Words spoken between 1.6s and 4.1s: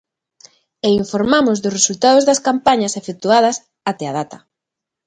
dos resultados das campañas efectuadas até